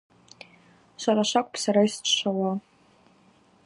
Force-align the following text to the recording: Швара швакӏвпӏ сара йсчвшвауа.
Швара 1.01 1.23
швакӏвпӏ 1.29 1.57
сара 1.63 1.81
йсчвшвауа. 1.87 2.51